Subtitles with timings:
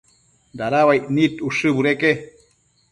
[0.61, 2.11] dada uaic nid ushë budeque